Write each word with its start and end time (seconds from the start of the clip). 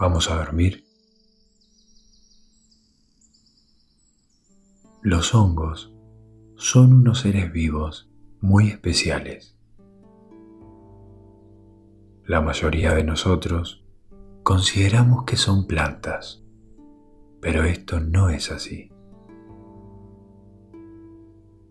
Vamos 0.00 0.30
a 0.30 0.36
dormir. 0.36 0.82
Los 5.02 5.34
hongos 5.34 5.94
son 6.56 6.94
unos 6.94 7.20
seres 7.20 7.52
vivos 7.52 8.10
muy 8.40 8.68
especiales. 8.68 9.58
La 12.24 12.40
mayoría 12.40 12.94
de 12.94 13.04
nosotros 13.04 13.84
consideramos 14.42 15.24
que 15.24 15.36
son 15.36 15.66
plantas, 15.66 16.42
pero 17.42 17.64
esto 17.64 18.00
no 18.00 18.30
es 18.30 18.50
así. 18.50 18.90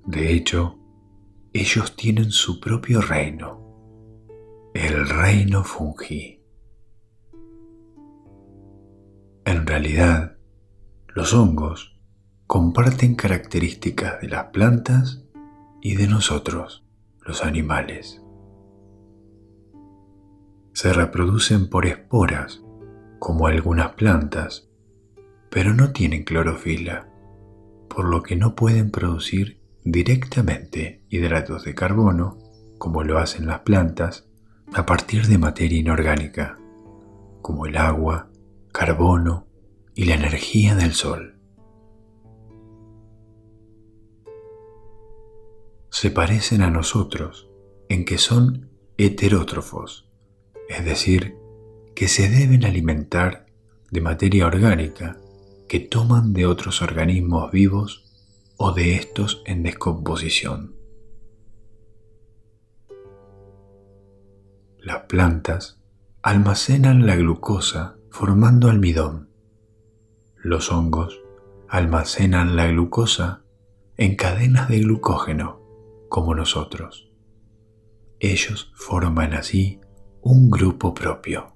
De 0.05 0.33
hecho, 0.33 0.77
ellos 1.51 1.95
tienen 1.95 2.29
su 2.29 2.59
propio 2.59 3.01
reino, 3.01 4.69
el 4.75 5.09
reino 5.09 5.63
fungi. 5.63 6.38
En 9.49 9.65
realidad, 9.65 10.37
los 11.07 11.33
hongos 11.33 11.99
comparten 12.45 13.15
características 13.15 14.21
de 14.21 14.29
las 14.29 14.43
plantas 14.51 15.23
y 15.81 15.95
de 15.95 16.07
nosotros, 16.07 16.85
los 17.25 17.43
animales. 17.43 18.21
Se 20.73 20.93
reproducen 20.93 21.67
por 21.67 21.87
esporas, 21.87 22.61
como 23.17 23.47
algunas 23.47 23.93
plantas, 23.93 24.69
pero 25.49 25.73
no 25.73 25.93
tienen 25.93 26.25
clorofila, 26.25 27.09
por 27.89 28.05
lo 28.05 28.21
que 28.21 28.35
no 28.35 28.53
pueden 28.53 28.91
producir 28.91 29.63
directamente 29.83 31.03
hidratos 31.09 31.63
de 31.63 31.73
carbono, 31.73 32.37
como 32.77 33.03
lo 33.03 33.17
hacen 33.17 33.47
las 33.47 33.61
plantas, 33.61 34.29
a 34.75 34.85
partir 34.85 35.25
de 35.25 35.39
materia 35.39 35.79
inorgánica, 35.79 36.59
como 37.41 37.65
el 37.65 37.77
agua, 37.77 38.28
carbono 38.71 39.47
y 39.95 40.05
la 40.05 40.15
energía 40.15 40.75
del 40.75 40.93
sol. 40.93 41.39
se 46.01 46.11
parecen 46.11 46.61
a 46.61 46.69
nosotros 46.69 47.49
en 47.89 48.05
que 48.05 48.17
son 48.17 48.69
heterótrofos, 48.97 50.09
es 50.69 50.85
decir, 50.85 51.35
que 51.93 52.07
se 52.07 52.29
deben 52.29 52.63
alimentar 52.63 53.47
de 53.91 53.99
materia 53.99 54.47
orgánica 54.47 55.17
que 55.67 55.81
toman 55.81 56.31
de 56.31 56.45
otros 56.45 56.81
organismos 56.81 57.51
vivos 57.51 58.05
o 58.55 58.71
de 58.71 58.95
estos 58.95 59.43
en 59.45 59.61
descomposición. 59.61 60.73
Las 64.77 65.03
plantas 65.09 65.81
almacenan 66.21 67.05
la 67.05 67.17
glucosa 67.17 67.98
formando 68.19 68.69
almidón. 68.69 69.29
Los 70.43 70.73
hongos 70.73 71.21
almacenan 71.69 72.57
la 72.57 72.67
glucosa 72.67 73.43
en 73.95 74.17
cadenas 74.17 74.67
de 74.67 74.79
glucógeno 74.79 75.61
como 76.09 76.35
nosotros. 76.35 77.09
Ellos 78.19 78.73
forman 78.75 79.33
así 79.33 79.79
un 80.19 80.51
grupo 80.51 80.93
propio. 80.93 81.53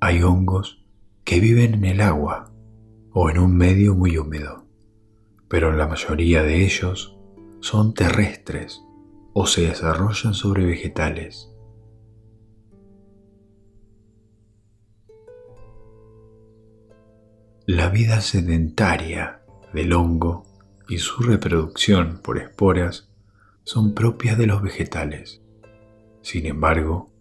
Hay 0.00 0.22
hongos 0.22 0.86
que 1.24 1.40
viven 1.40 1.74
en 1.74 1.84
el 1.84 2.00
agua 2.00 2.54
o 3.12 3.28
en 3.28 3.38
un 3.38 3.54
medio 3.54 3.94
muy 3.94 4.16
húmedo, 4.16 4.64
pero 5.46 5.72
la 5.72 5.86
mayoría 5.86 6.42
de 6.42 6.64
ellos 6.64 7.18
son 7.60 7.92
terrestres 7.92 8.82
o 9.34 9.46
se 9.46 9.66
desarrollan 9.68 10.32
sobre 10.32 10.64
vegetales. 10.64 11.51
La 17.66 17.90
vida 17.90 18.20
sedentaria 18.22 19.40
del 19.72 19.92
hongo 19.92 20.44
y 20.88 20.98
su 20.98 21.22
reproducción 21.22 22.18
por 22.20 22.38
esporas 22.38 23.08
son 23.62 23.94
propias 23.94 24.36
de 24.36 24.48
los 24.48 24.62
vegetales. 24.62 25.42
Sin 26.22 26.46
embargo, 26.46 27.12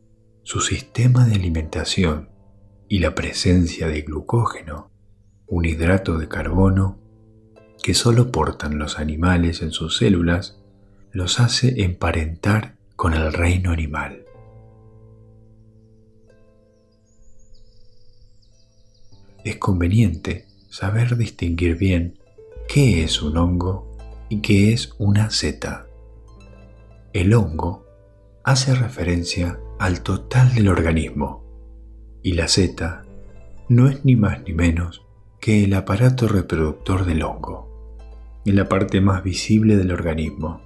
su 0.42 0.62
sistema 0.62 1.28
de 1.28 1.36
alimentación 1.36 2.30
y 2.90 2.98
la 2.98 3.14
presencia 3.14 3.88
de 3.88 4.02
glucógeno, 4.02 4.90
un 5.46 5.66
hidrato 5.66 6.18
de 6.18 6.28
carbono 6.28 6.98
que 7.84 7.94
solo 7.94 8.32
portan 8.32 8.80
los 8.80 8.98
animales 8.98 9.62
en 9.62 9.70
sus 9.70 9.98
células, 9.98 10.60
los 11.12 11.40
hace 11.40 11.84
emparentar 11.84 12.78
con 12.96 13.14
el 13.14 13.32
reino 13.32 13.70
animal. 13.70 14.26
Es 19.44 19.58
conveniente 19.58 20.46
saber 20.70 21.18
distinguir 21.18 21.76
bien 21.76 22.20
qué 22.68 23.04
es 23.04 23.22
un 23.22 23.38
hongo 23.38 23.98
y 24.30 24.42
qué 24.42 24.72
es 24.72 24.94
una 25.00 25.32
seta. 25.32 25.88
El 27.12 27.34
hongo 27.34 27.86
hace 28.44 28.76
referencia 28.76 29.60
al 29.80 30.02
total 30.02 30.54
del 30.54 30.68
organismo 30.68 31.44
y 32.22 32.34
la 32.34 32.48
seta 32.48 33.04
no 33.68 33.90
es 33.90 34.06
ni 34.06 34.16
más 34.16 34.44
ni 34.44 34.54
menos 34.54 35.06
que 35.40 35.64
el 35.64 35.74
aparato 35.74 36.28
reproductor 36.28 37.06
del 37.06 37.24
hongo, 37.24 37.98
en 38.46 38.56
la 38.56 38.70
parte 38.70 39.02
más 39.02 39.24
visible 39.24 39.76
del 39.76 39.92
organismo. 39.92 40.62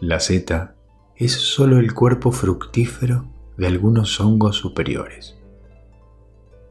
La 0.00 0.18
seta 0.18 0.76
es 1.14 1.32
solo 1.32 1.78
el 1.78 1.92
cuerpo 1.92 2.32
fructífero 2.32 3.26
de 3.58 3.66
algunos 3.66 4.18
hongos 4.18 4.56
superiores. 4.56 5.36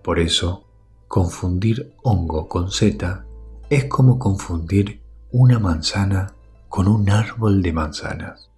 Por 0.03 0.19
eso, 0.19 0.64
confundir 1.07 1.93
hongo 2.03 2.47
con 2.47 2.71
seta 2.71 3.25
es 3.69 3.85
como 3.85 4.19
confundir 4.19 5.01
una 5.31 5.59
manzana 5.59 6.33
con 6.69 6.87
un 6.87 7.09
árbol 7.09 7.61
de 7.61 7.73
manzanas. 7.73 8.49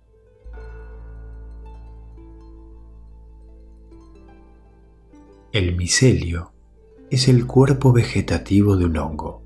El 5.52 5.75
micelio 5.75 6.52
es 7.09 7.28
el 7.28 7.47
cuerpo 7.47 7.94
vegetativo 7.94 8.75
de 8.75 8.85
un 8.85 8.97
hongo. 8.97 9.41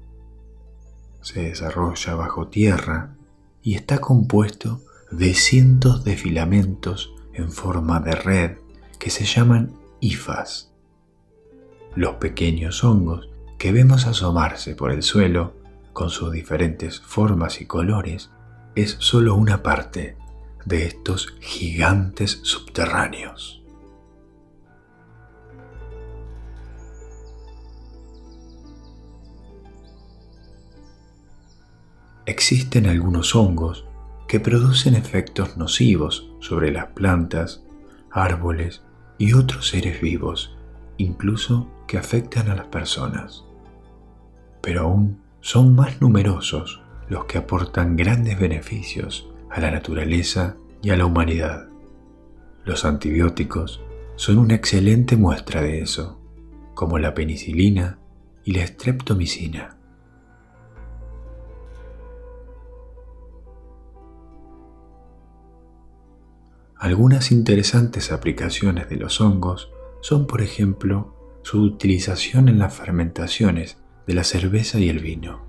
Se 1.21 1.41
desarrolla 1.43 2.15
bajo 2.15 2.47
tierra 2.47 3.15
y 3.61 3.75
está 3.75 3.99
compuesto 3.99 4.81
de 5.11 5.33
cientos 5.33 6.03
de 6.03 6.17
filamentos 6.17 7.13
en 7.33 7.51
forma 7.51 7.99
de 7.99 8.15
red 8.15 8.57
que 8.99 9.09
se 9.09 9.25
llaman 9.25 9.73
hifas. 9.99 10.70
Los 11.95 12.15
pequeños 12.15 12.83
hongos 12.83 13.29
que 13.57 13.71
vemos 13.71 14.07
asomarse 14.07 14.75
por 14.75 14.91
el 14.91 15.03
suelo 15.03 15.55
con 15.91 16.09
sus 16.09 16.31
diferentes 16.31 17.01
formas 17.01 17.59
y 17.59 17.65
colores 17.65 18.31
es 18.75 18.95
solo 18.99 19.35
una 19.35 19.61
parte 19.61 20.15
de 20.65 20.85
estos 20.85 21.35
gigantes 21.41 22.39
subterráneos. 22.43 23.61
Existen 32.25 32.85
algunos 32.85 33.35
hongos 33.35 33.85
que 34.29 34.39
producen 34.39 34.95
efectos 34.95 35.57
nocivos 35.57 36.31
sobre 36.39 36.71
las 36.71 36.85
plantas, 36.93 37.65
árboles 38.11 38.81
y 39.17 39.33
otros 39.33 39.67
seres 39.67 39.99
vivos, 39.99 40.55
incluso 41.01 41.67
que 41.87 41.97
afectan 41.97 42.49
a 42.49 42.55
las 42.55 42.67
personas 42.67 43.45
pero 44.61 44.81
aún 44.81 45.21
son 45.41 45.75
más 45.75 45.99
numerosos 46.01 46.81
los 47.09 47.25
que 47.25 47.39
aportan 47.39 47.97
grandes 47.97 48.39
beneficios 48.39 49.27
a 49.49 49.59
la 49.59 49.71
naturaleza 49.71 50.55
y 50.81 50.91
a 50.91 50.97
la 50.97 51.05
humanidad. 51.05 51.67
Los 52.63 52.85
antibióticos 52.85 53.81
son 54.15 54.37
una 54.37 54.53
excelente 54.53 55.17
muestra 55.17 55.61
de 55.61 55.81
eso, 55.81 56.21
como 56.73 56.99
la 56.99 57.13
penicilina 57.13 57.99
y 58.45 58.53
la 58.53 58.65
streptomicina. 58.65 59.77
Algunas 66.77 67.31
interesantes 67.31 68.11
aplicaciones 68.11 68.89
de 68.89 68.95
los 68.95 69.21
hongos 69.21 69.71
son, 70.01 70.27
por 70.27 70.41
ejemplo, 70.41 71.15
su 71.43 71.61
utilización 71.61 72.49
en 72.49 72.59
las 72.59 72.73
fermentaciones 72.73 73.77
de 74.05 74.13
la 74.13 74.23
cerveza 74.23 74.79
y 74.79 74.89
el 74.89 74.99
vino. 74.99 75.41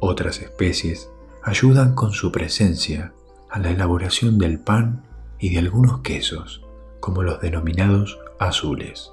Otras 0.00 0.40
especies 0.40 1.10
ayudan 1.42 1.94
con 1.94 2.12
su 2.12 2.32
presencia 2.32 3.12
a 3.50 3.58
la 3.58 3.70
elaboración 3.70 4.38
del 4.38 4.58
pan 4.58 5.04
y 5.38 5.50
de 5.50 5.58
algunos 5.58 6.00
quesos, 6.00 6.64
como 7.00 7.22
los 7.22 7.40
denominados 7.40 8.18
azules. 8.38 9.12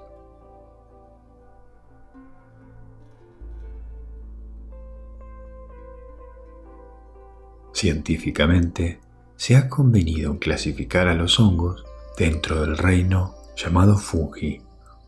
Científicamente, 7.74 9.00
se 9.36 9.58
ha 9.58 9.68
convenido 9.70 10.32
en 10.32 10.38
clasificar 10.38 11.10
a 11.10 11.14
los 11.14 11.40
hongos 11.40 11.84
dentro 12.18 12.62
del 12.62 12.78
reino 12.78 13.36
llamado 13.56 13.98
fungi 13.98 14.62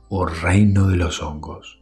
o 0.09 0.25
reino 0.25 0.87
de 0.87 0.95
los 0.95 1.21
hongos. 1.21 1.81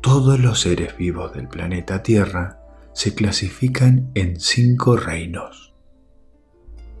Todos 0.00 0.40
los 0.40 0.60
seres 0.60 0.96
vivos 0.96 1.34
del 1.34 1.48
planeta 1.48 2.02
Tierra 2.02 2.60
se 2.94 3.14
clasifican 3.14 4.10
en 4.14 4.40
cinco 4.40 4.96
reinos. 4.96 5.74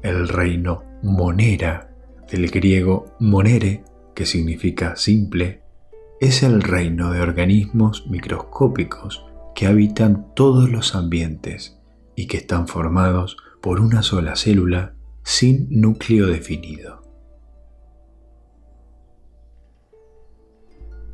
El 0.02 0.28
reino 0.28 0.84
monera, 1.02 1.90
del 2.30 2.50
griego 2.50 3.06
monere, 3.18 3.84
que 4.14 4.26
significa 4.26 4.96
simple, 4.96 5.62
es 6.20 6.42
el 6.42 6.60
reino 6.60 7.12
de 7.12 7.20
organismos 7.20 8.06
microscópicos 8.08 9.24
que 9.54 9.66
habitan 9.66 10.34
todos 10.34 10.68
los 10.68 10.94
ambientes 10.94 11.77
y 12.18 12.26
que 12.26 12.38
están 12.38 12.66
formados 12.66 13.36
por 13.60 13.78
una 13.78 14.02
sola 14.02 14.34
célula 14.34 14.96
sin 15.22 15.68
núcleo 15.70 16.26
definido. 16.26 17.00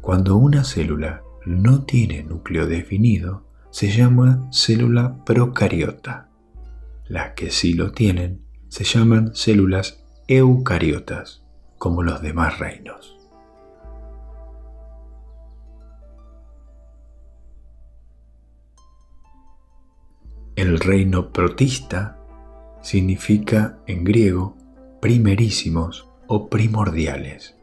Cuando 0.00 0.36
una 0.38 0.64
célula 0.64 1.22
no 1.44 1.84
tiene 1.84 2.22
núcleo 2.22 2.66
definido, 2.66 3.46
se 3.70 3.90
llama 3.90 4.48
célula 4.50 5.22
procariota. 5.26 6.30
Las 7.06 7.34
que 7.34 7.50
sí 7.50 7.74
lo 7.74 7.92
tienen 7.92 8.40
se 8.68 8.84
llaman 8.84 9.34
células 9.34 10.02
eucariotas, 10.26 11.44
como 11.76 12.02
los 12.02 12.22
demás 12.22 12.58
reinos. 12.58 13.13
El 20.56 20.78
reino 20.78 21.32
protista 21.32 22.16
significa 22.80 23.78
en 23.88 24.04
griego 24.04 24.56
primerísimos 25.00 26.08
o 26.28 26.48
primordiales. 26.48 27.56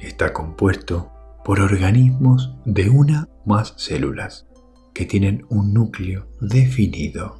Está 0.00 0.32
compuesto 0.32 1.12
por 1.44 1.60
organismos 1.60 2.54
de 2.64 2.88
una 2.88 3.28
o 3.44 3.48
más 3.50 3.74
células 3.76 4.46
que 4.94 5.04
tienen 5.04 5.44
un 5.50 5.74
núcleo 5.74 6.26
definido. 6.40 7.38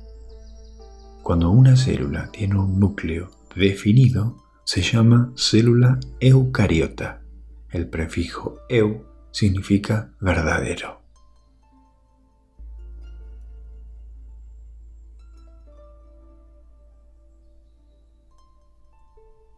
Cuando 1.23 1.51
una 1.51 1.75
célula 1.77 2.31
tiene 2.31 2.59
un 2.59 2.79
núcleo 2.79 3.31
definido, 3.57 4.37
se 4.65 4.83
llama 4.83 5.33
célula 5.37 6.01
eucariota. 6.21 7.23
El 7.71 7.89
prefijo 7.89 8.59
eu 8.69 9.07
significa 9.31 10.13
verdadero. 10.21 11.02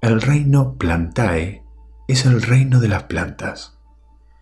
El 0.04 0.20
reino 0.20 0.76
Plantae 0.76 1.64
es 2.08 2.26
el 2.26 2.42
reino 2.42 2.78
de 2.78 2.88
las 2.88 3.04
plantas. 3.04 3.78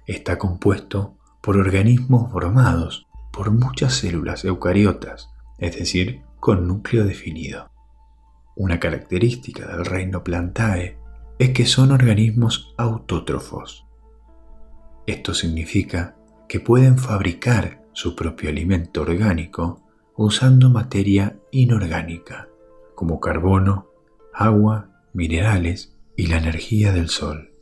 Está 0.08 0.36
compuesto 0.36 1.16
por 1.40 1.56
organismos 1.56 2.32
formados 2.32 3.06
por 3.32 3.52
muchas 3.52 3.94
células 3.94 4.44
eucariotas, 4.44 5.30
es 5.58 5.78
decir, 5.78 6.22
con 6.40 6.66
núcleo 6.66 7.04
definido. 7.04 7.70
Una 8.56 8.80
característica 8.80 9.64
del 9.68 9.84
reino 9.84 10.24
Plantae 10.24 10.98
es 11.38 11.50
que 11.50 11.64
son 11.64 11.92
organismos 11.92 12.74
autótrofos. 12.76 13.86
Esto 15.06 15.32
significa 15.32 16.16
que 16.48 16.58
pueden 16.58 16.98
fabricar 16.98 17.84
su 17.92 18.16
propio 18.16 18.50
alimento 18.50 19.02
orgánico 19.02 19.80
usando 20.16 20.70
materia 20.70 21.38
inorgánica, 21.52 22.48
como 22.96 23.20
carbono, 23.20 23.86
agua 24.34 24.88
minerales 25.12 25.96
y 26.16 26.26
la 26.26 26.38
energía 26.38 26.92
del 26.92 27.08
Sol, 27.08 27.52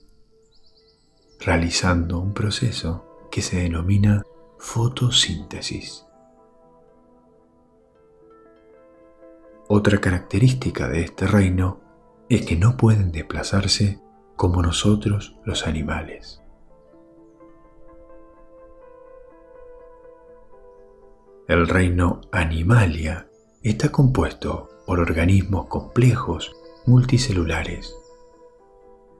realizando 1.40 2.18
un 2.18 2.34
proceso 2.34 3.28
que 3.30 3.42
se 3.42 3.58
denomina 3.62 4.24
fotosíntesis. 4.58 6.06
Otra 9.68 9.98
característica 9.98 10.88
de 10.88 11.02
este 11.02 11.26
reino 11.26 11.80
es 12.28 12.44
que 12.44 12.56
no 12.56 12.76
pueden 12.76 13.12
desplazarse 13.12 14.00
como 14.36 14.62
nosotros 14.62 15.36
los 15.44 15.66
animales. 15.66 16.42
El 21.46 21.66
reino 21.66 22.20
Animalia 22.30 23.28
está 23.62 23.90
compuesto 23.90 24.68
por 24.86 25.00
organismos 25.00 25.66
complejos 25.66 26.56
multicelulares. 26.86 27.94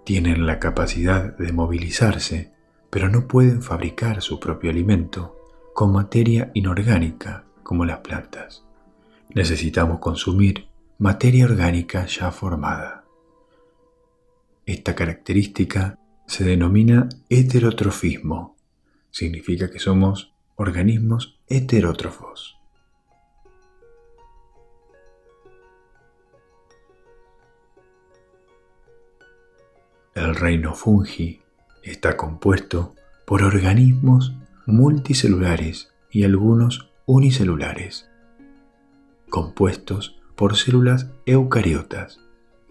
Tienen 0.04 0.46
la 0.46 0.58
capacidad 0.58 1.36
de 1.36 1.52
movilizarse, 1.52 2.52
pero 2.90 3.08
no 3.08 3.28
pueden 3.28 3.62
fabricar 3.62 4.22
su 4.22 4.40
propio 4.40 4.70
alimento 4.70 5.36
con 5.74 5.92
materia 5.92 6.50
inorgánica 6.54 7.44
como 7.62 7.84
las 7.84 7.98
plantas. 7.98 8.64
Necesitamos 9.34 10.00
consumir 10.00 10.66
materia 10.98 11.44
orgánica 11.44 12.06
ya 12.06 12.30
formada. 12.30 13.04
Esta 14.66 14.94
característica 14.94 15.98
se 16.26 16.44
denomina 16.44 17.08
heterotrofismo. 17.28 18.56
Significa 19.10 19.70
que 19.70 19.78
somos 19.78 20.34
organismos 20.56 21.40
heterótrofos. 21.48 22.59
El 30.14 30.34
reino 30.34 30.74
fungi 30.74 31.40
está 31.84 32.16
compuesto 32.16 32.96
por 33.24 33.44
organismos 33.44 34.34
multicelulares 34.66 35.92
y 36.10 36.24
algunos 36.24 36.90
unicelulares, 37.06 38.10
compuestos 39.28 40.20
por 40.34 40.56
células 40.56 41.10
eucariotas 41.26 42.18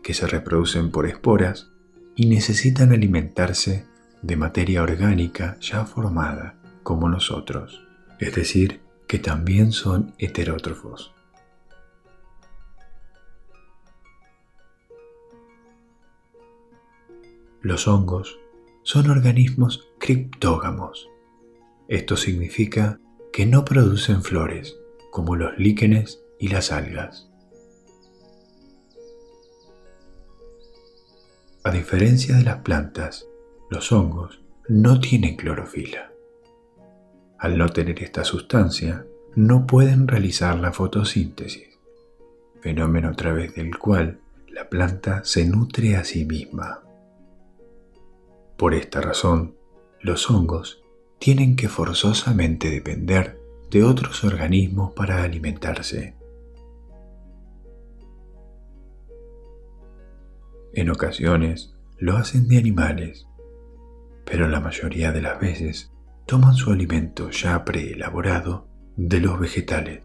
que 0.03 0.13
se 0.13 0.27
reproducen 0.27 0.91
por 0.91 1.05
esporas 1.05 1.71
y 2.13 2.25
necesitan 2.25 2.91
alimentarse 2.91 3.85
de 4.21 4.35
materia 4.35 4.83
orgánica 4.83 5.57
ya 5.61 5.85
formada 5.85 6.55
como 6.83 7.07
nosotros, 7.07 7.87
es 8.19 8.35
decir, 8.35 8.81
que 9.07 9.17
también 9.17 9.71
son 9.71 10.13
heterótrofos. 10.17 11.13
Los 17.61 17.87
hongos 17.87 18.39
son 18.83 19.09
organismos 19.09 19.89
criptógamos. 19.99 21.09
Esto 21.89 22.15
significa 22.15 22.99
que 23.33 23.45
no 23.45 23.65
producen 23.65 24.23
flores, 24.23 24.77
como 25.11 25.35
los 25.35 25.57
líquenes 25.57 26.23
y 26.39 26.47
las 26.47 26.71
algas. 26.71 27.29
A 31.63 31.71
diferencia 31.71 32.37
de 32.37 32.43
las 32.43 32.59
plantas, 32.59 33.27
los 33.69 33.91
hongos 33.91 34.41
no 34.69 35.01
tienen 35.01 35.35
clorofila. 35.35 36.13
Al 37.37 37.57
no 37.57 37.69
tener 37.69 38.01
esta 38.01 38.23
sustancia, 38.23 39.05
no 39.35 39.67
pueden 39.67 40.07
realizar 40.07 40.57
la 40.57 40.71
fotosíntesis, 40.71 41.77
fenómeno 42.61 43.09
a 43.09 43.13
través 43.13 43.53
del 43.53 43.77
cual 43.77 44.19
la 44.47 44.69
planta 44.69 45.23
se 45.25 45.45
nutre 45.45 45.97
a 45.97 46.05
sí 46.05 46.25
misma. 46.25 46.83
Por 48.59 48.73
esta 48.73 48.99
razón, 48.99 49.55
los 50.01 50.29
hongos 50.29 50.83
tienen 51.17 51.55
que 51.55 51.69
forzosamente 51.69 52.69
depender 52.69 53.39
de 53.71 53.85
otros 53.85 54.25
organismos 54.25 54.91
para 54.91 55.23
alimentarse. 55.23 56.17
En 60.73 60.89
ocasiones 60.89 61.73
lo 61.99 62.17
hacen 62.17 62.49
de 62.49 62.57
animales, 62.57 63.29
pero 64.25 64.49
la 64.49 64.59
mayoría 64.59 65.13
de 65.13 65.21
las 65.21 65.39
veces 65.39 65.93
toman 66.25 66.55
su 66.55 66.71
alimento 66.71 67.29
ya 67.29 67.63
preelaborado 67.63 68.67
de 68.97 69.21
los 69.21 69.39
vegetales. 69.39 70.03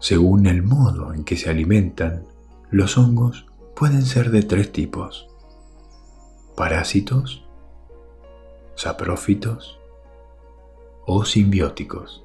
Según 0.00 0.48
el 0.48 0.64
modo 0.64 1.14
en 1.14 1.22
que 1.22 1.36
se 1.36 1.48
alimentan, 1.48 2.37
los 2.70 2.98
hongos 2.98 3.46
pueden 3.74 4.02
ser 4.02 4.30
de 4.30 4.42
tres 4.42 4.72
tipos. 4.72 5.26
Parásitos, 6.54 7.46
saprófitos 8.74 9.80
o 11.06 11.24
simbióticos. 11.24 12.24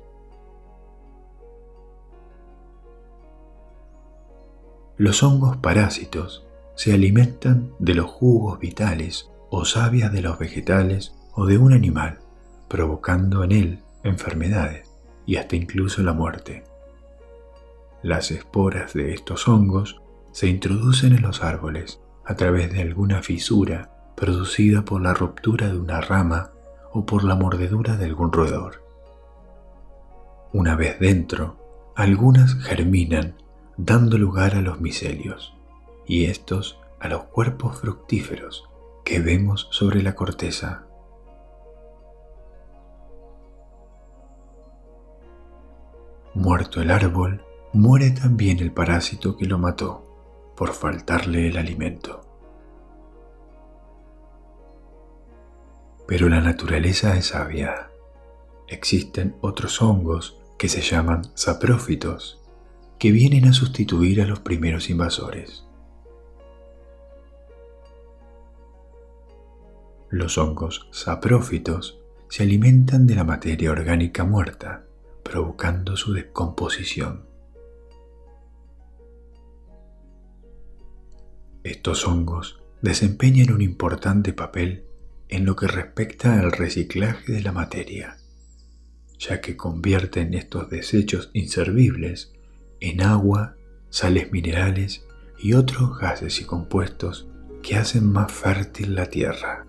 Los 4.97 5.23
hongos 5.23 5.55
parásitos 5.57 6.45
se 6.75 6.93
alimentan 6.93 7.73
de 7.79 7.95
los 7.95 8.11
jugos 8.11 8.59
vitales 8.59 9.31
o 9.49 9.63
sabias 9.63 10.11
de 10.11 10.21
los 10.21 10.37
vegetales 10.39 11.15
o 11.33 11.45
de 11.45 11.57
un 11.57 11.71
animal 11.71 12.19
provocando 12.67 13.45
en 13.45 13.51
él 13.53 13.79
enfermedades 14.03 14.91
y 15.25 15.37
hasta 15.37 15.55
incluso 15.55 16.03
la 16.03 16.11
muerte. 16.11 16.65
Las 18.01 18.31
esporas 18.31 18.93
de 18.93 19.13
estos 19.13 19.47
hongos 19.47 20.02
se 20.33 20.47
introducen 20.47 21.13
en 21.15 21.21
los 21.21 21.43
árboles 21.43 22.01
a 22.25 22.35
través 22.35 22.73
de 22.73 22.81
alguna 22.81 23.21
fisura 23.21 23.91
producida 24.15 24.83
por 24.83 24.99
la 24.99 25.13
ruptura 25.13 25.67
de 25.67 25.77
una 25.77 26.01
rama 26.01 26.51
o 26.91 27.05
por 27.05 27.23
la 27.23 27.35
mordedura 27.35 27.97
de 27.97 28.05
algún 28.05 28.31
roedor. 28.31 28.83
Una 30.51 30.75
vez 30.75 30.99
dentro, 30.99 31.93
algunas 31.95 32.55
germinan 32.55 33.35
dando 33.77 34.17
lugar 34.17 34.55
a 34.55 34.61
los 34.61 34.81
micelios 34.81 35.53
y 36.07 36.25
estos 36.25 36.79
a 36.99 37.07
los 37.09 37.25
cuerpos 37.25 37.79
fructíferos 37.79 38.67
que 39.05 39.19
vemos 39.19 39.67
sobre 39.69 40.01
la 40.01 40.15
corteza. 40.15 40.85
Muerto 46.33 46.81
el 46.81 46.89
árbol, 46.89 47.45
muere 47.71 48.09
también 48.09 48.59
el 48.59 48.71
parásito 48.71 49.37
que 49.37 49.45
lo 49.45 49.59
mató 49.59 50.02
por 50.63 50.73
faltarle 50.73 51.49
el 51.49 51.57
alimento. 51.57 52.21
Pero 56.07 56.29
la 56.29 56.39
naturaleza 56.39 57.17
es 57.17 57.25
sabia. 57.25 57.89
Existen 58.69 59.35
otros 59.41 59.81
hongos 59.81 60.39
que 60.57 60.69
se 60.69 60.79
llaman 60.79 61.23
saprófitos, 61.33 62.41
que 62.97 63.11
vienen 63.11 63.45
a 63.49 63.51
sustituir 63.51 64.21
a 64.21 64.25
los 64.25 64.39
primeros 64.39 64.89
invasores. 64.89 65.65
Los 70.11 70.37
hongos 70.37 70.87
saprófitos 70.91 71.99
se 72.29 72.43
alimentan 72.43 73.05
de 73.05 73.15
la 73.15 73.25
materia 73.25 73.69
orgánica 73.69 74.23
muerta 74.23 74.85
provocando 75.23 75.97
su 75.97 76.13
descomposición. 76.13 77.32
Estos 81.63 82.05
hongos 82.05 82.59
desempeñan 82.81 83.53
un 83.53 83.61
importante 83.61 84.33
papel 84.33 84.83
en 85.29 85.45
lo 85.45 85.55
que 85.55 85.67
respecta 85.67 86.37
al 86.37 86.51
reciclaje 86.51 87.31
de 87.31 87.41
la 87.41 87.53
materia, 87.53 88.17
ya 89.17 89.39
que 89.39 89.55
convierten 89.55 90.33
estos 90.33 90.69
desechos 90.69 91.29
inservibles 91.31 92.33
en 92.81 93.01
agua, 93.01 93.55
sales 93.89 94.29
minerales 94.33 95.05
y 95.39 95.53
otros 95.53 95.97
gases 95.97 96.41
y 96.41 96.43
compuestos 96.43 97.29
que 97.61 97.77
hacen 97.77 98.11
más 98.11 98.29
fértil 98.29 98.95
la 98.95 99.05
tierra. 99.05 99.65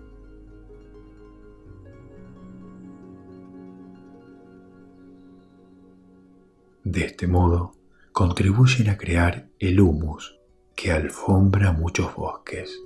De 6.83 7.05
este 7.05 7.25
modo, 7.27 7.73
contribuyen 8.11 8.89
a 8.89 8.97
crear 8.97 9.47
el 9.59 9.79
humus 9.79 10.34
que 10.75 10.91
alfombra 10.91 11.71
muchos 11.71 12.13
bosques. 12.15 12.81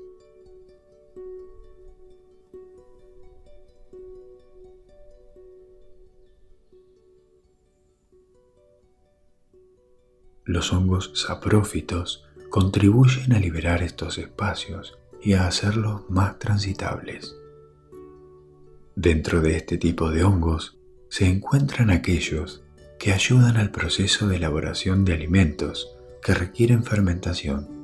Los 10.45 10.73
hongos 10.73 11.11
saprófitos 11.13 12.25
contribuyen 12.49 13.33
a 13.33 13.39
liberar 13.39 13.83
estos 13.83 14.17
espacios 14.17 14.97
y 15.21 15.33
a 15.33 15.47
hacerlos 15.47 16.09
más 16.09 16.39
transitables. 16.39 17.35
Dentro 18.95 19.41
de 19.41 19.57
este 19.57 19.77
tipo 19.77 20.09
de 20.09 20.23
hongos 20.23 20.77
se 21.09 21.27
encuentran 21.27 21.89
aquellos 21.89 22.63
que 22.97 23.13
ayudan 23.13 23.57
al 23.57 23.71
proceso 23.71 24.27
de 24.27 24.37
elaboración 24.37 25.05
de 25.05 25.13
alimentos 25.13 25.95
que 26.21 26.33
requieren 26.33 26.83
fermentación, 26.83 27.78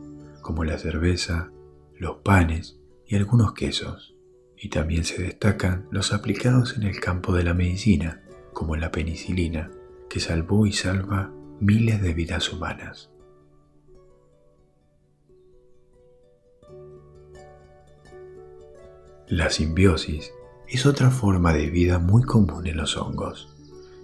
como 0.46 0.64
la 0.64 0.78
cerveza, 0.78 1.52
los 1.98 2.18
panes 2.18 2.80
y 3.08 3.16
algunos 3.16 3.54
quesos. 3.54 4.16
Y 4.56 4.70
también 4.70 5.04
se 5.04 5.20
destacan 5.20 5.88
los 5.90 6.14
aplicados 6.14 6.78
en 6.78 6.84
el 6.84 7.00
campo 7.00 7.34
de 7.34 7.44
la 7.44 7.56
medicina, 7.56 8.22
como 8.54 8.76
la 8.76 8.92
penicilina, 8.92 9.72
que 10.08 10.20
salvó 10.20 10.68
y 10.68 10.72
salva 10.72 11.34
miles 11.60 12.00
de 12.00 12.14
vidas 12.14 12.54
humanas. 12.54 13.10
La 19.28 19.50
simbiosis 19.50 20.32
es 20.68 20.86
otra 20.86 21.10
forma 21.10 21.54
de 21.54 21.72
vida 21.72 21.98
muy 21.98 22.22
común 22.22 22.68
en 22.68 22.78
los 22.78 22.98
hongos 22.98 23.52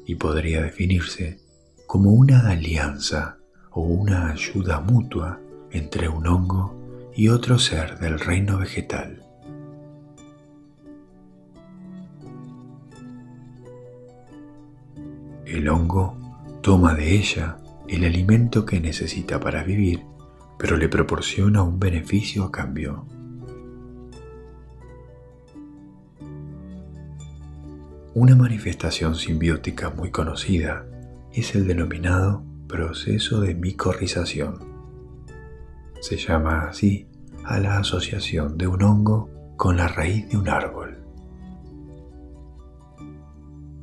y 0.07 0.15
podría 0.15 0.63
definirse 0.63 1.39
como 1.85 2.09
una 2.09 2.49
alianza 2.49 3.37
o 3.69 3.81
una 3.81 4.31
ayuda 4.31 4.79
mutua 4.79 5.39
entre 5.71 6.09
un 6.09 6.27
hongo 6.27 6.75
y 7.13 7.29
otro 7.29 7.59
ser 7.59 7.99
del 7.99 8.19
reino 8.19 8.57
vegetal. 8.57 9.23
El 15.45 15.67
hongo 15.67 16.17
toma 16.61 16.93
de 16.93 17.15
ella 17.15 17.57
el 17.87 18.05
alimento 18.05 18.65
que 18.65 18.79
necesita 18.79 19.39
para 19.39 19.63
vivir, 19.63 20.05
pero 20.57 20.77
le 20.77 20.87
proporciona 20.87 21.61
un 21.61 21.77
beneficio 21.77 22.45
a 22.45 22.51
cambio. 22.51 23.05
Una 28.13 28.35
manifestación 28.35 29.15
simbiótica 29.15 29.89
muy 29.89 30.09
conocida 30.11 30.85
es 31.33 31.55
el 31.55 31.67
denominado 31.67 32.43
proceso 32.67 33.41
de 33.41 33.55
micorrización. 33.55 34.70
Se 36.01 36.17
llama 36.17 36.63
así 36.67 37.07
a 37.45 37.59
la 37.59 37.77
asociación 37.77 38.57
de 38.57 38.65
un 38.65 38.81
hongo 38.81 39.29
con 39.55 39.77
la 39.77 39.87
raíz 39.87 40.27
de 40.29 40.37
un 40.37 40.49
árbol. 40.49 40.97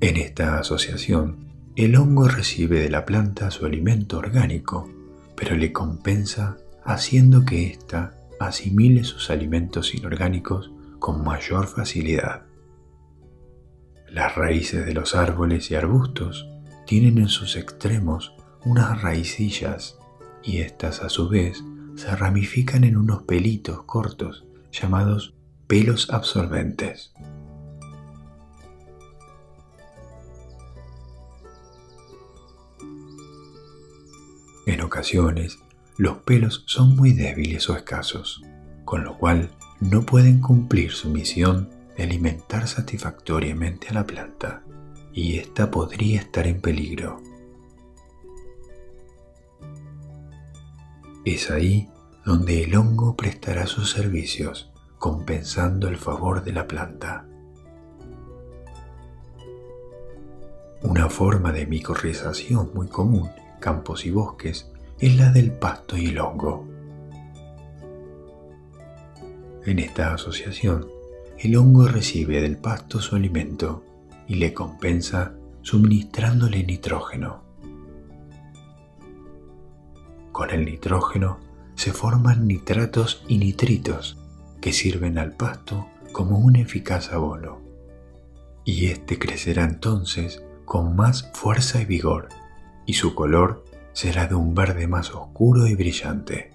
En 0.01 0.17
esta 0.17 0.59
asociación, 0.59 1.47
el 1.77 1.95
hongo 1.95 2.27
recibe 2.27 2.81
de 2.81 2.91
la 2.91 3.05
planta 3.05 3.53
su 3.53 3.67
alimento 3.67 4.19
orgánico, 4.19 4.91
pero 5.37 5.57
le 5.57 5.73
compensa 5.73 6.57
haciendo 6.85 7.45
que 7.45 7.69
ésta 7.69 8.15
asimile 8.41 9.05
sus 9.05 9.31
alimentos 9.31 9.95
inorgánicos 9.95 10.73
con 10.99 11.23
mayor 11.23 11.69
facilidad. 11.69 12.47
Las 14.11 14.35
raíces 14.35 14.85
de 14.87 14.93
los 14.93 15.15
árboles 15.15 15.71
y 15.71 15.77
arbustos 15.77 16.49
tienen 16.85 17.19
en 17.19 17.29
sus 17.29 17.55
extremos 17.55 18.35
unas 18.65 19.03
raicillas 19.03 19.99
y 20.43 20.59
éstas 20.59 21.01
a 21.03 21.11
su 21.11 21.29
vez 21.29 21.63
se 21.99 22.15
ramifican 22.15 22.85
en 22.85 22.97
unos 22.97 23.23
pelitos 23.25 23.83
cortos 23.83 24.47
llamados 24.71 25.35
pelos 25.67 26.11
absorbentes. 26.11 27.13
En 34.65 34.81
ocasiones, 34.81 35.59
los 35.97 36.19
pelos 36.19 36.63
son 36.67 36.95
muy 36.95 37.13
débiles 37.13 37.69
o 37.69 37.77
escasos, 37.77 38.43
con 38.85 39.03
lo 39.03 39.19
cual 39.19 39.51
no 39.81 40.07
pueden 40.07 40.41
cumplir 40.41 40.93
su 40.93 41.11
misión 41.11 41.69
alimentar 41.99 42.69
satisfactoriamente 42.69 43.89
a 43.89 43.95
la 43.95 44.07
planta 44.07 44.63
y 45.13 45.39
ésta 45.39 45.73
podría 45.73 46.21
estar 46.21 46.47
en 46.47 46.61
peligro. 46.61 47.28
Es 51.29 51.51
ahí 51.51 51.91
donde 52.25 52.65
el 52.65 52.75
hongo 52.75 53.15
prestará 53.15 53.67
sus 53.67 53.91
servicios, 53.91 54.71
compensando 54.99 55.87
el 55.89 55.99
favor 55.99 56.43
de 56.43 56.55
la 56.55 56.67
planta. 56.67 57.27
Una 60.81 61.11
forma 61.11 61.53
de 61.53 61.67
micorrización 61.67 62.71
muy 62.73 62.89
común 62.89 63.29
en 63.37 63.61
campos 63.61 64.07
y 64.07 64.11
bosques 64.11 64.73
es 65.01 65.17
la 65.17 65.31
del 65.31 65.53
pasto 65.53 65.99
y 65.99 66.07
el 66.07 66.19
hongo. 66.19 66.67
En 69.67 69.81
esta 69.81 70.15
asociación 70.15 70.89
el 71.39 71.57
hongo 71.57 71.89
recibe 71.89 72.41
del 72.41 72.57
pasto 72.57 73.03
su 73.03 73.17
alimento 73.17 73.85
y 74.27 74.37
le 74.37 74.55
compensa 74.55 75.35
suministrándole 75.61 76.65
nitrógeno. 76.65 77.48
Con 80.39 80.51
el 80.51 80.67
nitrógeno 80.67 81.41
se 81.75 81.93
forman 81.93 82.47
nitratos 82.47 83.25
y 83.27 83.39
nitritos 83.39 84.19
que 84.61 84.73
sirven 84.73 85.19
al 85.19 85.33
pasto 85.33 85.89
como 86.13 86.39
un 86.39 86.55
eficaz 86.55 87.13
abono. 87.13 87.61
Y 88.65 88.87
éste 88.87 89.19
crecerá 89.19 89.65
entonces 89.65 90.41
con 90.65 90.95
más 90.95 91.29
fuerza 91.35 91.83
y 91.83 91.87
vigor, 91.87 92.29
y 92.87 92.93
su 92.93 93.17
color 93.17 93.65
será 93.93 94.29
de 94.29 94.37
un 94.37 94.55
verde 94.55 94.87
más 94.87 95.13
oscuro 95.13 95.67
y 95.67 95.75
brillante. 95.75 96.53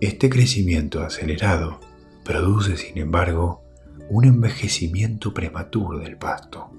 Este 0.00 0.30
crecimiento 0.30 1.02
acelerado 1.02 1.80
produce, 2.24 2.76
sin 2.76 2.98
embargo, 2.98 3.64
un 4.08 4.26
envejecimiento 4.26 5.34
prematuro 5.34 5.98
del 5.98 6.16
pasto, 6.16 6.70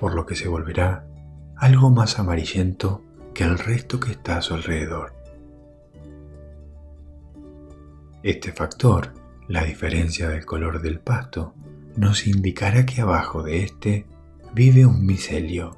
por 0.00 0.14
lo 0.14 0.24
que 0.24 0.34
se 0.34 0.48
volverá 0.48 1.06
algo 1.56 1.90
más 1.90 2.18
amarillento 2.18 3.02
que 3.34 3.44
el 3.44 3.58
resto 3.58 4.00
que 4.00 4.12
está 4.12 4.38
a 4.38 4.42
su 4.42 4.54
alrededor. 4.54 5.12
Este 8.22 8.50
factor, 8.50 9.12
la 9.46 9.62
diferencia 9.64 10.30
del 10.30 10.46
color 10.46 10.80
del 10.80 11.00
pasto, 11.00 11.52
nos 11.96 12.26
indicará 12.26 12.86
que 12.86 13.02
abajo 13.02 13.42
de 13.42 13.62
este 13.62 14.06
vive 14.54 14.86
un 14.86 15.04
micelio, 15.04 15.76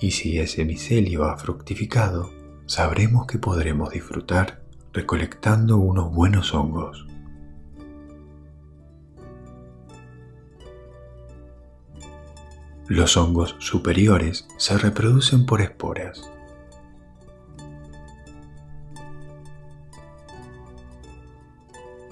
y 0.00 0.12
si 0.12 0.38
ese 0.38 0.64
micelio 0.64 1.24
ha 1.24 1.36
fructificado, 1.36 2.30
sabremos 2.66 3.26
que 3.26 3.38
podremos 3.38 3.90
disfrutar 3.90 4.62
recolectando 4.92 5.78
unos 5.78 6.14
buenos 6.14 6.54
hongos. 6.54 7.07
Los 12.88 13.18
hongos 13.18 13.54
superiores 13.58 14.48
se 14.56 14.78
reproducen 14.78 15.44
por 15.44 15.60
esporas. 15.60 16.22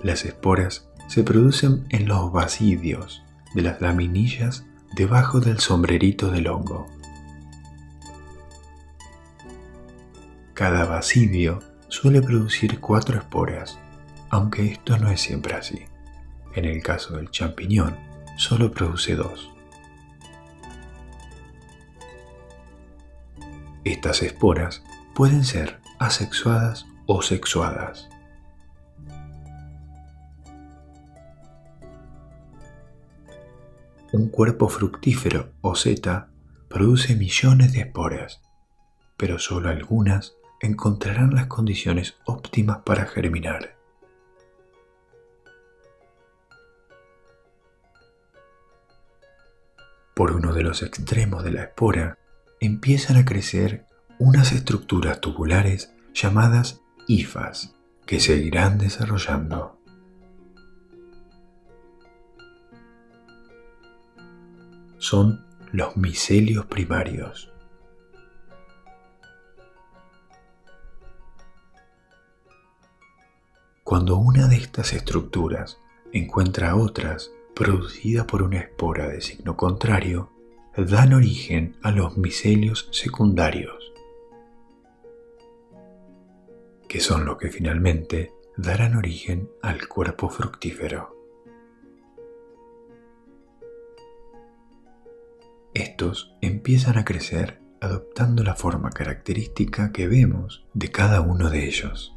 Las 0.03 0.27
esporas 0.27 0.87
se 1.09 1.25
producen 1.25 1.87
en 1.89 2.07
los 2.07 2.31
basidios 2.31 3.25
de 3.55 3.63
las 3.63 3.81
laminillas 3.81 4.67
debajo 4.95 5.41
del 5.41 5.61
sombrerito 5.61 6.31
del 6.31 6.47
hongo. 6.47 6.87
Cada 10.53 10.85
basidio 10.85 11.61
suele 11.89 12.21
producir 12.21 12.81
cuatro 12.81 13.17
esporas, 13.17 13.79
aunque 14.29 14.73
esto 14.73 14.99
no 14.99 15.11
es 15.11 15.23
siempre 15.23 15.55
así. 15.55 15.87
En 16.55 16.67
el 16.67 16.83
caso 16.83 17.17
del 17.17 17.31
champiñón, 17.31 17.97
solo 18.37 18.71
produce 18.71 19.15
dos. 19.15 19.56
Estas 23.87 24.21
esporas 24.25 24.83
pueden 25.15 25.45
ser 25.45 25.81
asexuadas 26.01 26.87
o 27.07 27.23
sexuadas. 27.23 28.09
Un 34.11 34.29
cuerpo 34.29 34.69
fructífero 34.69 35.53
o 35.61 35.77
seta 35.77 36.31
produce 36.69 37.15
millones 37.15 37.75
de 37.75 37.83
esporas, 37.83 38.43
pero 39.17 39.39
solo 39.39 39.69
algunas 39.69 40.35
encontrarán 40.61 41.33
las 41.33 41.47
condiciones 41.47 42.17
óptimas 42.25 42.79
para 42.79 43.07
germinar. 43.07 43.77
Por 50.13 50.33
uno 50.33 50.53
de 50.53 50.65
los 50.65 50.83
extremos 50.83 51.45
de 51.45 51.53
la 51.53 51.63
espora 51.63 52.19
empiezan 52.61 53.17
a 53.17 53.25
crecer 53.25 53.87
unas 54.19 54.53
estructuras 54.53 55.21
tubulares 55.21 55.95
llamadas 56.15 56.81
hifas 57.07 57.75
que 58.07 58.21
seguirán 58.21 58.79
desarrollando. 58.79 59.79
Son 64.99 65.45
los 65.73 65.97
micelios 65.97 66.67
primarios. 66.67 67.53
Cuando 73.85 74.17
una 74.17 74.49
de 74.49 74.57
estas 74.57 74.93
estructuras 74.95 75.79
encuentra 76.13 76.75
otras 76.77 77.31
producidas 77.55 78.27
por 78.27 78.43
una 78.43 78.59
espora 78.59 79.09
de 79.09 79.21
signo 79.21 79.57
contrario, 79.57 80.33
dan 80.85 81.15
origen 81.15 81.77
a 81.83 81.91
los 81.91 82.19
micelios 82.19 82.89
secundarios, 82.93 83.93
que 86.87 87.01
son 87.01 87.25
los 87.25 87.39
que 87.39 87.49
finalmente 87.49 88.35
darán 88.59 88.95
origen 88.95 89.51
al 89.63 89.89
cuerpo 89.89 90.29
fructífero. 90.29 91.17
Estos 95.73 96.37
empiezan 96.43 96.99
a 96.99 97.05
crecer 97.05 97.61
adoptando 97.81 98.43
la 98.43 98.55
forma 98.55 98.91
característica 98.91 99.93
que 99.93 100.09
vemos 100.09 100.67
de 100.75 100.91
cada 100.91 101.21
uno 101.21 101.51
de 101.51 101.67
ellos. 101.67 102.15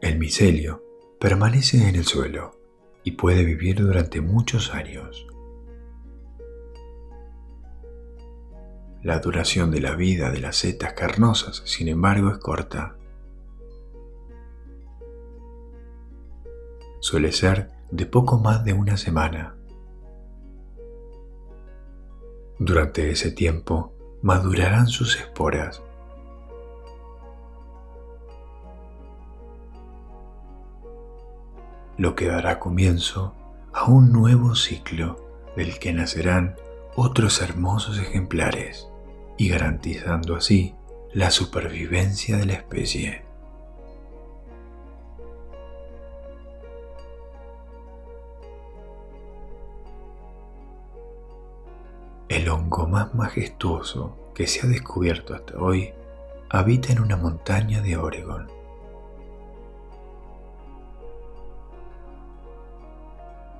El 0.00 0.18
micelio 0.18 0.84
permanece 1.20 1.88
en 1.88 1.94
el 1.94 2.04
suelo 2.04 2.61
y 3.04 3.12
puede 3.12 3.44
vivir 3.44 3.80
durante 3.80 4.20
muchos 4.20 4.74
años. 4.74 5.26
La 9.02 9.18
duración 9.18 9.70
de 9.70 9.80
la 9.80 9.96
vida 9.96 10.30
de 10.30 10.38
las 10.38 10.56
setas 10.56 10.92
carnosas, 10.92 11.62
sin 11.64 11.88
embargo, 11.88 12.30
es 12.30 12.38
corta. 12.38 12.96
Suele 17.00 17.32
ser 17.32 17.70
de 17.90 18.06
poco 18.06 18.38
más 18.38 18.64
de 18.64 18.72
una 18.72 18.96
semana. 18.96 19.56
Durante 22.60 23.10
ese 23.10 23.32
tiempo 23.32 23.92
madurarán 24.22 24.86
sus 24.86 25.18
esporas 25.18 25.82
lo 32.02 32.16
que 32.16 32.26
dará 32.26 32.58
comienzo 32.58 33.32
a 33.72 33.84
un 33.84 34.10
nuevo 34.10 34.56
ciclo 34.56 35.24
del 35.54 35.78
que 35.78 35.92
nacerán 35.92 36.56
otros 36.96 37.40
hermosos 37.40 37.96
ejemplares 37.96 38.88
y 39.38 39.48
garantizando 39.48 40.34
así 40.34 40.74
la 41.12 41.30
supervivencia 41.30 42.38
de 42.38 42.46
la 42.46 42.54
especie. 42.54 43.24
El 52.28 52.48
hongo 52.48 52.88
más 52.88 53.14
majestuoso 53.14 54.32
que 54.34 54.48
se 54.48 54.66
ha 54.66 54.68
descubierto 54.68 55.36
hasta 55.36 55.56
hoy 55.56 55.92
habita 56.50 56.92
en 56.92 56.98
una 56.98 57.16
montaña 57.16 57.80
de 57.80 57.96
Oregon 57.96 58.61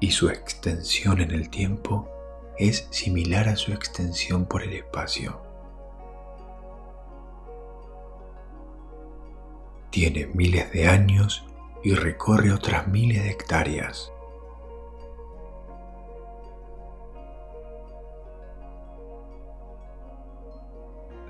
y 0.03 0.11
su 0.11 0.29
extensión 0.31 1.21
en 1.21 1.31
el 1.31 1.49
tiempo 1.49 2.09
es 2.59 2.89
similar 2.91 3.49
a 3.49 3.55
su 3.55 3.73
extensión 3.73 4.47
por 4.47 4.65
el 4.65 4.73
espacio. 4.73 5.41
Tiene 9.91 10.27
miles 10.35 10.73
de 10.73 10.89
años 10.89 11.47
y 11.85 11.95
recorre 11.95 12.53
otras 12.53 12.89
miles 12.89 13.23
de 13.23 13.31
hectáreas. 13.31 14.13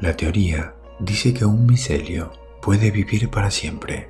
La 0.00 0.16
teoría 0.16 0.74
dice 0.98 1.34
que 1.34 1.44
un 1.44 1.66
micelio 1.66 2.32
puede 2.62 2.90
vivir 2.90 3.28
para 3.28 3.50
siempre, 3.50 4.08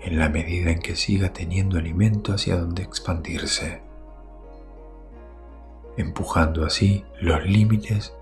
en 0.00 0.20
la 0.20 0.28
medida 0.28 0.70
en 0.70 0.78
que 0.78 0.94
siga 0.94 1.32
teniendo 1.32 1.78
alimento 1.78 2.32
hacia 2.32 2.56
donde 2.56 2.84
expandirse 2.84 3.87
empujando 5.98 6.64
así 6.64 7.04
los 7.20 7.44
límites 7.44 8.14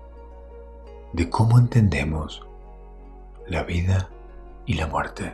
de 1.13 1.29
cómo 1.29 1.59
entendemos 1.59 2.45
la 3.47 3.63
vida 3.63 4.09
y 4.65 4.73
la 4.73 4.87
muerte. 4.87 5.33